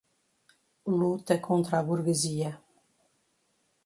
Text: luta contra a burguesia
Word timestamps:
luta 0.87 1.37
contra 1.37 1.77
a 1.77 1.83
burguesia 1.83 2.59